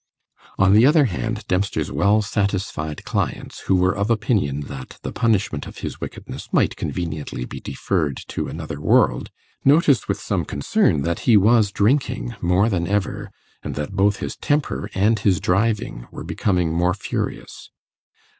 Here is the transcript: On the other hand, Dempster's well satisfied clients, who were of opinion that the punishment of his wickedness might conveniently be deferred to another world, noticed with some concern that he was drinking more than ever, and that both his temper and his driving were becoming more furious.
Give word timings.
On 0.57 0.73
the 0.73 0.83
other 0.83 1.05
hand, 1.05 1.45
Dempster's 1.47 1.91
well 1.91 2.23
satisfied 2.23 3.05
clients, 3.05 3.59
who 3.67 3.75
were 3.75 3.95
of 3.95 4.09
opinion 4.09 4.61
that 4.61 4.97
the 5.03 5.11
punishment 5.11 5.67
of 5.67 5.77
his 5.85 6.01
wickedness 6.01 6.49
might 6.51 6.75
conveniently 6.75 7.45
be 7.45 7.59
deferred 7.59 8.17
to 8.29 8.47
another 8.47 8.81
world, 8.81 9.29
noticed 9.63 10.07
with 10.09 10.19
some 10.19 10.43
concern 10.43 11.03
that 11.03 11.19
he 11.29 11.37
was 11.37 11.71
drinking 11.71 12.33
more 12.41 12.67
than 12.67 12.87
ever, 12.87 13.29
and 13.61 13.75
that 13.75 13.91
both 13.91 14.17
his 14.17 14.35
temper 14.35 14.89
and 14.95 15.19
his 15.19 15.39
driving 15.39 16.07
were 16.09 16.23
becoming 16.23 16.73
more 16.73 16.95
furious. 16.95 17.69